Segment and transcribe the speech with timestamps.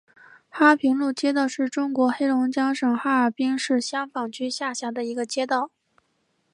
[0.49, 5.69] 哈平路街道是中国黑龙江省哈尔滨市香坊区下辖的一个街道。